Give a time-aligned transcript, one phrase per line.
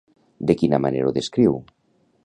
[0.51, 1.57] De quina manera ho descriu?